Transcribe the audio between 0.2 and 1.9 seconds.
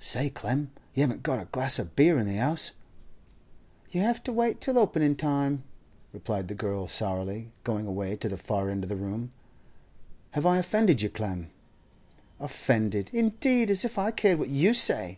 Clem, you haven't got a glass